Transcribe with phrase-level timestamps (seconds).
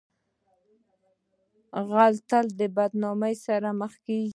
[1.89, 4.29] غل تل د بدنامۍ سره مخ کیږي